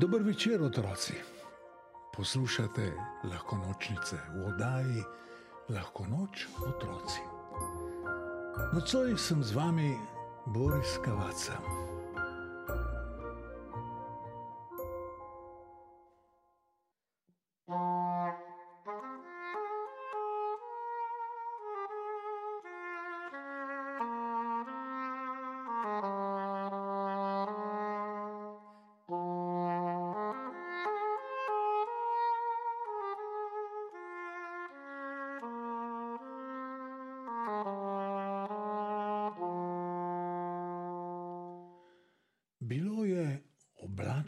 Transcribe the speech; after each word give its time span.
Dober 0.00 0.22
večer, 0.22 0.62
otroci. 0.62 1.12
Poslušate 2.16 2.92
lahko 3.24 3.56
nočnice 3.56 4.16
v 4.16 4.46
oddaji 4.48 5.02
Lahko 5.68 6.06
noč, 6.08 6.46
otroci. 6.56 7.20
Nocoj 8.72 9.18
sem 9.18 9.42
z 9.44 9.52
vami 9.52 9.92
Boris 10.46 10.96
Kavaca. 11.04 11.89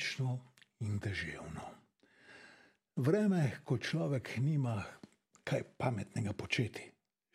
Oblačno 0.00 0.38
in 0.80 0.98
deževno. 0.98 1.60
Vreme, 2.96 3.60
ko 3.64 3.76
človek 3.78 4.38
nima 4.40 4.82
kaj 5.44 5.62
pametnega 5.76 6.32
početi, 6.32 6.82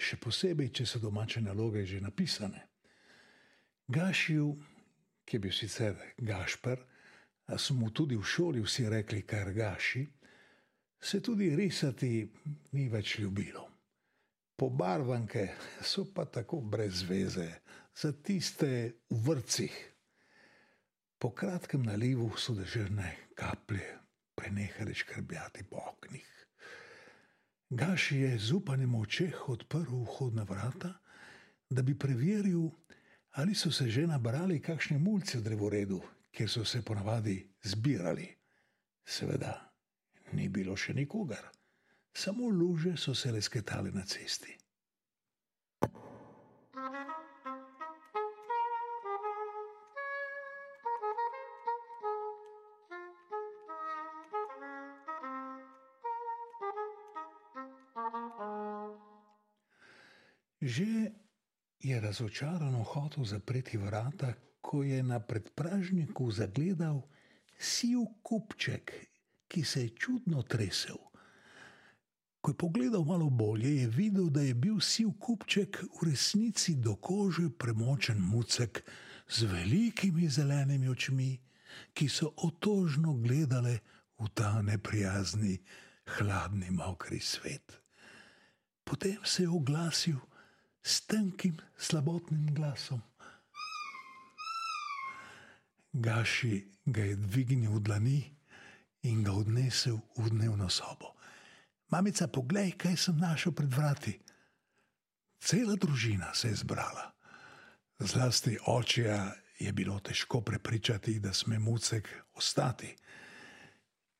še 0.01 0.17
posebej, 0.17 0.71
če 0.73 0.85
so 0.85 0.99
domače 0.99 1.41
naloge 1.41 1.85
že 1.85 2.01
napisane. 2.01 2.61
Gašiju, 3.87 4.49
ki 5.25 5.35
je 5.35 5.39
bil 5.39 5.51
sicer 5.53 5.95
Gašper, 6.17 6.81
a 7.47 7.57
so 7.57 7.73
mu 7.73 7.91
tudi 7.91 8.15
v 8.17 8.25
šoli 8.25 8.61
vsi 8.61 8.89
rekli, 8.89 9.21
kar 9.21 9.53
gaši, 9.53 10.07
se 10.97 11.21
tudi 11.21 11.55
risati 11.55 12.25
ni 12.73 12.89
več 12.89 13.19
ljubilo. 13.19 13.69
Pobarvanke 14.57 15.53
so 15.81 16.07
pa 16.13 16.25
tako 16.25 16.61
brez 16.61 17.03
veze, 17.03 17.61
za 17.93 18.11
tiste 18.11 18.97
v 19.09 19.21
vrcih. 19.21 19.94
Po 21.17 21.31
kratkem 21.31 21.83
nalivu 21.83 22.31
so 22.37 22.53
dežerne 22.53 23.15
kaplje 23.35 23.97
prenehale 24.35 24.93
škrbjati 24.93 25.63
po 25.63 25.77
oknih. 25.77 26.31
Gaši 27.69 28.17
je 28.17 28.39
z 28.39 28.51
upanjem 28.51 28.93
v 28.93 29.01
očeh 29.01 29.49
odprl 29.49 30.03
vhodna 30.03 30.43
vrata, 30.43 30.93
da 31.69 31.81
bi 31.81 31.97
preveril, 31.97 32.69
ali 33.31 33.55
so 33.55 33.71
se 33.71 33.89
že 33.89 34.07
nabrali 34.07 34.61
kakšne 34.61 34.97
mulce 34.97 35.37
v 35.37 35.43
drevoredu, 35.43 36.01
kjer 36.31 36.49
so 36.49 36.65
se 36.65 36.81
ponavadi 36.81 37.49
zbirali. 37.63 38.27
Seveda, 39.05 39.73
ni 40.33 40.49
bilo 40.49 40.75
še 40.75 40.93
nikogar, 40.93 41.51
samo 42.13 42.49
luže 42.49 42.97
so 42.97 43.15
se 43.15 43.31
lesketale 43.31 43.91
na 43.91 44.05
cesti. 44.05 44.64
Že 60.65 61.13
je 61.77 61.93
razočarano 62.01 62.81
hotel 62.81 63.21
zapreti 63.21 63.77
vrata, 63.77 64.33
ko 64.61 64.81
je 64.81 64.97
na 65.05 65.21
predpražniku 65.21 66.31
zagledal 66.33 67.05
siv 67.53 68.09
kupček, 68.25 68.89
ki 69.45 69.61
se 69.61 69.85
je 69.85 69.93
čudno 69.93 70.41
tresel. 70.41 70.97
Ko 72.41 72.49
je 72.49 72.57
pogledal 72.57 73.05
malo 73.05 73.29
bolje, 73.29 73.75
je 73.81 73.87
videl, 73.87 74.29
da 74.33 74.41
je 74.41 74.57
bil 74.57 74.81
siv 74.81 75.13
kupček 75.21 75.85
v 76.01 76.09
resnici 76.09 76.75
do 76.81 76.97
kože 76.97 77.53
premočen 77.53 78.17
mucek 78.17 78.81
z 79.29 79.45
velikimi 79.45 80.25
zelenimi 80.29 80.89
očmi, 80.89 81.37
ki 81.93 82.09
so 82.09 82.33
otožno 82.41 83.13
gledale 83.21 83.85
v 84.17 84.33
ta 84.33 84.61
neprijazni, 84.65 85.61
hladni, 86.17 86.73
mokri 86.73 87.21
svet. 87.21 87.81
Potem 88.81 89.21
se 89.25 89.43
je 89.43 89.49
oglasil 89.49 90.17
s 90.85 91.01
tenkim, 91.01 91.57
slabotnim 91.77 92.53
glasom. 92.53 93.01
Gaši 95.93 96.67
ga 96.85 97.01
je 97.01 97.15
dvignil 97.15 97.71
v 97.71 97.81
dlani 97.81 98.21
in 99.09 99.23
ga 99.23 99.33
odnesel 99.33 99.97
v 100.17 100.29
dnevno 100.29 100.69
sobo. 100.69 101.15
Mamica, 101.89 102.27
poglej, 102.27 102.77
kaj 102.77 102.97
sem 102.97 103.17
našel 103.17 103.53
pred 103.57 103.73
vrati. 103.73 104.13
Cela 105.41 105.75
družina 105.75 106.33
se 106.33 106.53
je 106.53 106.61
zbrala. 106.61 107.13
Zlasti 107.99 108.57
očija 108.67 109.33
je 109.59 109.71
bilo 109.73 109.99
težko 109.99 110.41
prepričati, 110.41 111.19
da 111.19 111.33
sme 111.33 111.59
mucek 111.59 112.09
ostati. 112.33 112.95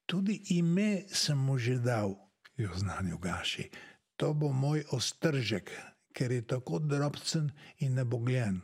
Tudi 0.05 0.41
ime 0.57 1.03
sem 1.09 1.37
mu 1.37 1.57
že 1.57 1.77
dal, 1.77 2.15
je 2.57 2.69
oznanil 2.69 3.17
Gaši. 3.17 3.69
To 4.15 4.33
bo 4.33 4.53
moj 4.53 4.85
ostržek, 4.91 5.71
ker 6.15 6.31
je 6.31 6.45
tako 6.47 6.79
drobcen 6.79 7.51
in 7.83 7.93
nebogljen. 7.99 8.61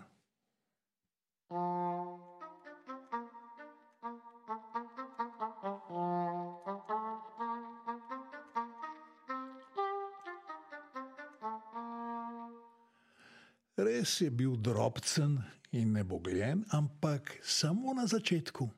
Res 13.75 14.21
je 14.21 14.29
bil 14.31 14.55
drobcen 14.55 15.41
in 15.75 15.91
nebogljen, 15.91 16.63
ampak 16.71 17.35
samo 17.43 17.93
na 17.93 18.07
začetku. 18.07 18.69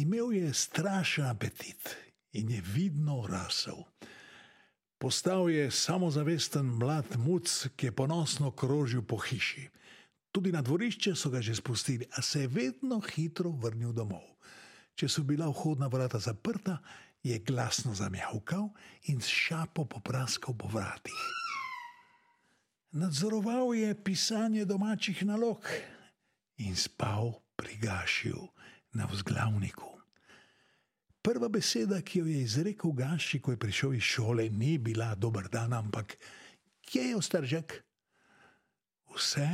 Imel 0.00 0.32
je 0.32 0.52
strašen 0.54 1.28
apetit 1.28 1.96
in 2.32 2.48
je 2.50 2.62
vidno 2.74 3.26
rasel. 3.28 3.84
Postal 4.98 5.50
je 5.50 5.70
samozavesten 5.70 6.64
mlad 6.78 7.16
muc, 7.18 7.50
ki 7.76 7.86
je 7.86 7.92
ponosno 7.92 8.50
krožil 8.50 9.02
po 9.02 9.18
hiši. 9.18 9.68
Tudi 10.34 10.52
na 10.52 10.62
dvorišče 10.62 11.14
so 11.14 11.30
ga 11.30 11.42
že 11.42 11.54
spustili, 11.54 12.06
a 12.16 12.22
se 12.22 12.40
je 12.40 12.48
vedno 12.48 13.00
hitro 13.00 13.50
vrnil 13.50 13.92
domov. 13.92 14.24
Če 14.94 15.08
so 15.08 15.22
bila 15.22 15.46
vhodna 15.50 15.86
vrata 15.86 16.18
zaprta, 16.18 16.78
je 17.22 17.38
glasno 17.38 17.94
zamjavkal 17.94 18.68
in 19.10 19.20
s 19.20 19.26
šapo 19.26 19.84
popraskal 19.84 20.54
po 20.54 20.68
vratih. 20.68 21.22
Nadzoroval 22.94 23.74
je 23.74 23.94
pisanje 24.04 24.64
domačih 24.64 25.24
nalog 25.26 25.66
in 26.56 26.76
spal 26.76 27.40
prigašil 27.56 28.38
na 28.92 29.08
vzglavniku. 29.10 29.93
Prva 31.24 31.48
beseda, 31.48 32.02
ki 32.04 32.18
jo 32.18 32.26
je 32.28 32.40
izrekel 32.42 32.92
Gaši, 32.92 33.40
ko 33.40 33.54
je 33.54 33.58
prišel 33.58 33.94
iz 33.96 34.02
šole, 34.02 34.48
ni 34.50 34.76
bila 34.78 35.14
dober 35.14 35.48
dan, 35.48 35.72
ampak 35.72 36.18
kje 36.84 37.02
je 37.08 37.16
ostržek? 37.16 37.78
Vse 39.14 39.48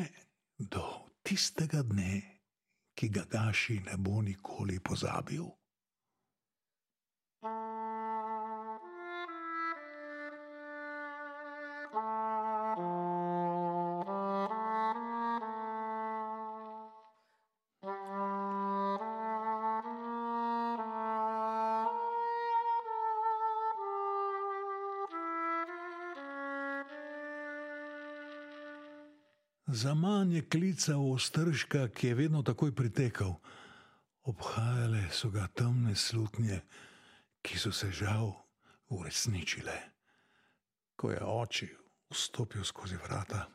do 0.58 0.82
tistega 1.22 1.84
dne, 1.86 2.42
ki 2.98 3.08
ga 3.14 3.22
Gaši 3.30 3.78
ne 3.86 3.94
bo 3.96 4.18
nikoli 4.18 4.80
pozabil. 4.82 5.46
Za 29.72 29.94
manj 29.94 30.34
je 30.34 30.48
klical 30.48 31.12
ostržka, 31.12 31.88
ki 31.88 32.06
je 32.06 32.14
vedno 32.14 32.42
takoj 32.42 32.74
pritekal. 32.74 33.34
Obhajale 34.22 35.04
so 35.12 35.30
ga 35.30 35.46
temne 35.46 35.94
slutnje, 35.94 36.60
ki 37.42 37.58
so 37.58 37.70
se 37.72 37.90
žal 37.90 38.32
uresničile. 38.88 39.76
Ko 40.96 41.10
je 41.10 41.22
oči 41.22 41.68
vstopil 42.10 42.64
skozi 42.64 42.96
vrata, 42.96 43.46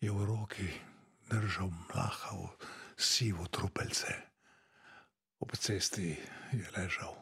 je 0.00 0.10
v 0.10 0.24
roki 0.26 0.66
držal 1.30 1.70
mlahavo 1.70 2.50
sivo 2.98 3.46
trupelce. 3.46 4.18
Ob 5.38 5.54
cesti 5.54 6.18
je 6.52 6.66
ležal, 6.76 7.14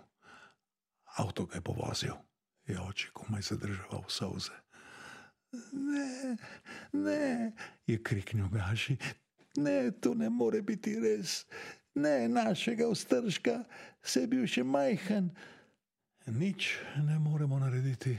avto 1.21 1.45
ga 1.45 1.61
je 1.61 1.61
povozil, 1.61 2.17
je 2.65 2.81
oči 2.81 3.13
komaj 3.13 3.43
zadržal 3.43 4.09
solze. 4.09 4.62
Ne, 5.73 6.37
ne, 6.93 7.53
je 7.87 7.99
kriknil 8.03 8.49
Gaši. 8.49 8.97
Ne, 9.57 9.91
to 9.91 10.15
ne 10.15 10.31
more 10.31 10.63
biti 10.63 10.97
res. 11.01 11.45
ne 11.95 12.29
našega 12.29 12.89
ostržka, 12.89 13.65
se 14.03 14.21
je 14.21 14.27
bil 14.27 14.47
še 14.49 14.65
majhen. 14.65 15.29
Nič 16.33 16.79
ne 17.05 17.19
moremo 17.19 17.59
narediti, 17.59 18.17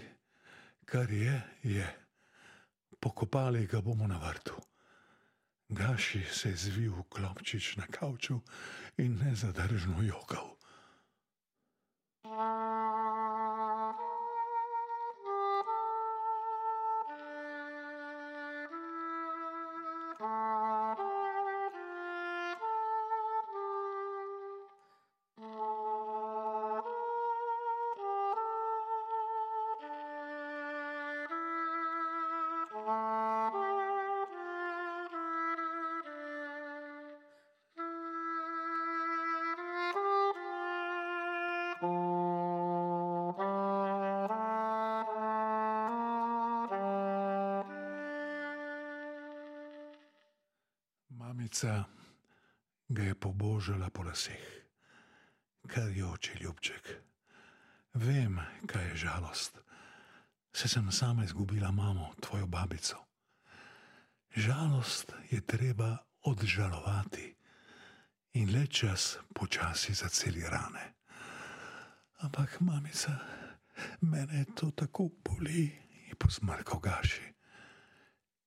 kar 0.85 1.09
je, 1.09 1.41
je. 1.63 1.87
Pokopali 2.99 3.65
ga 3.67 3.81
bomo 3.81 4.07
na 4.07 4.19
vrtu. 4.19 4.55
Gaši 5.69 6.21
se 6.31 6.49
je 6.49 6.55
zvil 6.55 7.03
klopčič 7.09 7.75
na 7.77 7.87
kavču 7.87 8.39
in 8.97 9.17
nezadržno 9.17 10.03
jokal. 10.03 10.52
Mamica 51.53 51.85
ga 52.89 53.03
je 53.03 53.13
pobožala 53.13 53.89
po 53.93 54.01
laseh, 54.01 54.65
kar 55.69 55.85
je 55.93 56.05
oči 56.05 56.33
ljubček. 56.41 56.97
Vem, 57.93 58.39
kaj 58.65 58.87
je 58.89 58.95
žalost. 58.95 59.61
Se 60.53 60.67
sem 60.67 60.91
sama 60.91 61.23
izgubila 61.23 61.71
mamo, 61.71 62.09
tvojo 62.21 62.47
babico. 62.47 62.97
Žalost 64.35 65.13
je 65.29 65.41
treba 65.45 65.97
odžalovati 66.21 67.35
in 68.33 68.49
le 68.49 68.67
čas 68.67 69.17
počasi 69.35 69.93
zaceli 69.93 70.41
rane. 70.41 70.93
Ampak, 72.17 72.61
mamica, 72.61 73.13
mene 74.01 74.45
to 74.55 74.71
tako 74.71 75.09
boli 75.21 75.69
in 76.09 76.15
posmrkal 76.17 76.79
gaši. 76.79 77.33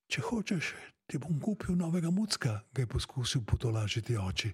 Če 0.06 0.22
hočeš, 0.22 0.74
ti 1.10 1.18
bom 1.18 1.38
kupil 1.42 1.74
novega 1.78 2.10
mucka, 2.14 2.60
ga 2.72 2.82
je 2.84 2.90
poskusil 2.90 3.42
potolažiti 3.46 4.16
oči. 4.18 4.52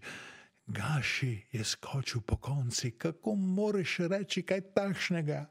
Gaši 0.66 1.52
je 1.52 1.64
skočil 1.64 2.22
po 2.22 2.36
konci, 2.36 2.94
kako 2.96 3.34
moreš 3.34 3.98
reči 4.08 4.44
kaj 4.46 4.72
takšnega? 4.72 5.44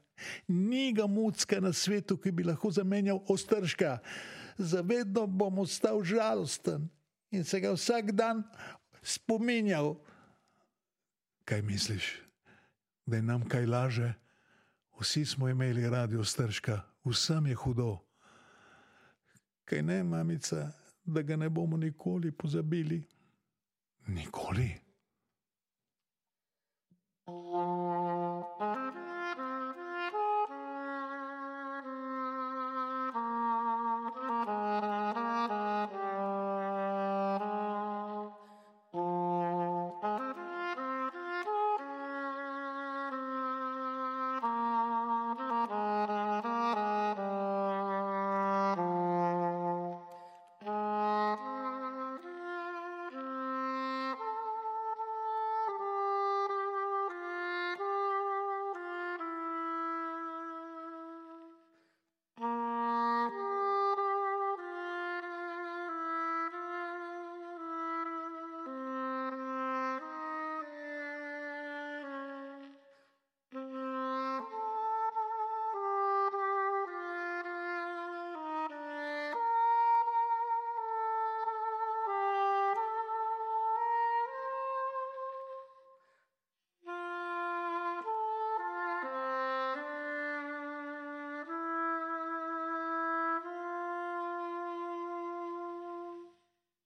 Ni 0.48 0.92
ga 0.96 1.06
mucka 1.06 1.60
na 1.60 1.72
svetu, 1.72 2.16
ki 2.16 2.32
bi 2.32 2.46
lahko 2.46 2.70
zamenjal 2.70 3.20
ostržka. 3.28 4.00
Zavedno 4.58 5.26
bom 5.26 5.62
ostal 5.62 6.02
žalosten 6.04 6.88
in 7.30 7.44
se 7.44 7.60
ga 7.60 7.72
vsak 7.72 8.12
dan 8.12 8.42
spominjal. 9.02 9.96
Kaj 11.44 11.62
misliš, 11.62 12.22
da 13.06 13.18
je 13.18 13.22
nam 13.22 13.46
kaj 13.46 13.66
laže? 13.66 14.10
Vsi 15.00 15.24
smo 15.26 15.48
imeli 15.48 15.88
radi 15.90 16.16
ostržka, 16.16 16.82
vsem 17.04 17.46
je 17.46 17.54
hudo. 17.54 17.98
Kaj 19.64 19.82
ne, 19.82 20.02
mamica, 20.02 20.72
da 21.04 21.22
ga 21.22 21.36
ne 21.36 21.48
bomo 21.48 21.76
nikoli 21.76 22.32
pozabili. 22.32 23.02
Nikoli. 24.08 24.82
you 27.28 27.71